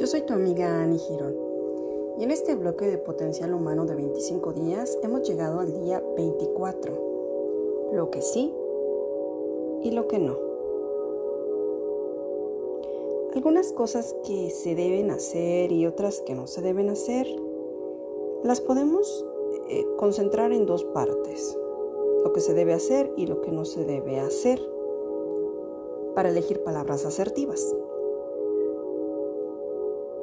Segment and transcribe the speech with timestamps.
[0.00, 1.36] Yo soy tu amiga Annie Girón
[2.18, 7.90] y en este bloque de potencial humano de 25 días hemos llegado al día 24.
[7.92, 8.50] Lo que sí
[9.82, 10.38] y lo que no.
[13.34, 17.26] Algunas cosas que se deben hacer y otras que no se deben hacer
[18.42, 19.26] las podemos
[19.68, 21.58] eh, concentrar en dos partes.
[22.24, 24.62] Lo que se debe hacer y lo que no se debe hacer
[26.14, 27.76] para elegir palabras asertivas.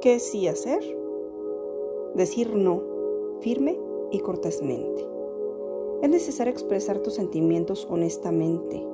[0.08, 0.80] ¿Qué sí hacer?
[2.16, 2.82] Decir no,
[3.42, 3.78] firme
[4.10, 5.06] y cortésmente.
[6.02, 8.88] Es necesario expresar tus sentimientos honestamente.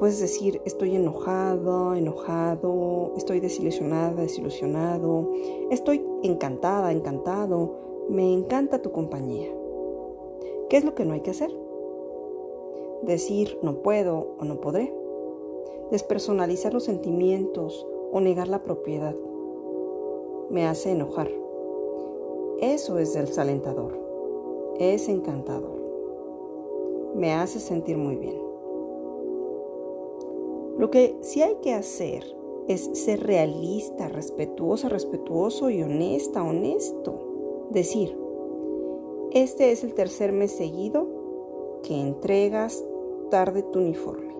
[0.00, 5.30] Puedes decir estoy enojado, enojado, estoy desilusionada, desilusionado,
[5.70, 7.76] estoy encantada, encantado,
[8.08, 9.54] me encanta tu compañía.
[10.68, 11.56] ¿Qué es lo que no hay que hacer?
[13.02, 14.92] Decir no puedo o no podré.
[15.92, 19.14] Despersonalizar los sentimientos o negar la propiedad.
[20.50, 21.30] Me hace enojar.
[22.60, 23.98] Eso es desalentador.
[24.78, 25.80] Es encantador.
[27.14, 28.36] Me hace sentir muy bien.
[30.78, 32.24] Lo que sí hay que hacer
[32.68, 37.68] es ser realista, respetuosa, respetuoso y honesta, honesto.
[37.70, 38.16] Decir,
[39.32, 41.06] este es el tercer mes seguido
[41.82, 42.84] que entregas
[43.30, 44.35] tarde tu uniforme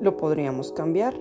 [0.00, 1.14] lo podríamos cambiar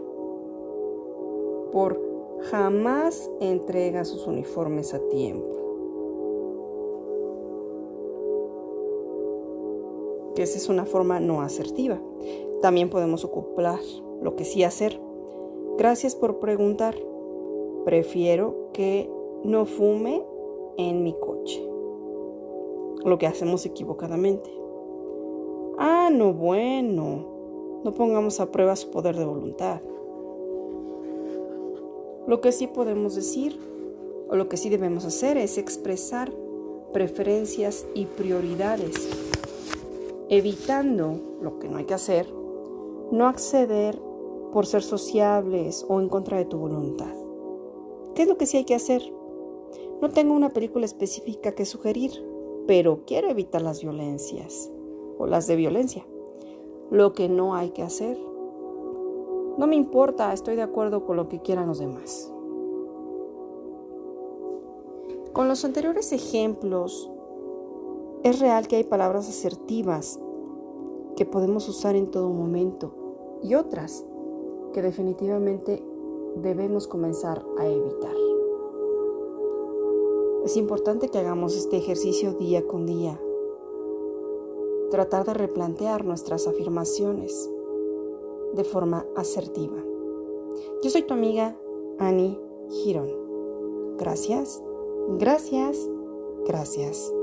[1.71, 2.01] por
[2.49, 5.55] jamás entrega sus uniformes a tiempo.
[10.35, 11.99] Que esa es una forma no asertiva.
[12.61, 13.79] También podemos ocupar
[14.21, 14.99] lo que sí hacer.
[15.77, 16.95] Gracias por preguntar.
[17.85, 19.09] Prefiero que
[19.43, 20.23] no fume
[20.77, 21.67] en mi coche.
[23.03, 24.51] Lo que hacemos equivocadamente.
[25.77, 27.36] Ah, no, bueno.
[27.87, 29.79] No pongamos a prueba su poder de voluntad.
[32.27, 33.57] Lo que sí podemos decir
[34.27, 36.33] o lo que sí debemos hacer es expresar
[36.91, 39.07] preferencias y prioridades,
[40.27, 42.27] evitando lo que no hay que hacer,
[43.13, 43.97] no acceder
[44.51, 47.15] por ser sociables o en contra de tu voluntad.
[48.15, 49.01] ¿Qué es lo que sí hay que hacer?
[50.01, 52.11] No tengo una película específica que sugerir,
[52.67, 54.69] pero quiero evitar las violencias
[55.17, 56.05] o las de violencia
[56.91, 58.17] lo que no hay que hacer.
[59.57, 62.31] No me importa, estoy de acuerdo con lo que quieran los demás.
[65.33, 67.11] Con los anteriores ejemplos,
[68.23, 70.19] es real que hay palabras asertivas
[71.15, 72.93] que podemos usar en todo momento
[73.43, 74.05] y otras
[74.73, 75.83] que definitivamente
[76.35, 78.15] debemos comenzar a evitar.
[80.45, 83.19] Es importante que hagamos este ejercicio día con día
[84.89, 87.49] tratar de replantear nuestras afirmaciones
[88.53, 89.83] de forma asertiva.
[90.83, 91.57] Yo soy tu amiga
[91.99, 92.39] Annie
[92.69, 93.09] Girón.
[93.97, 94.63] Gracias,
[95.17, 95.87] gracias,
[96.45, 97.13] gracias.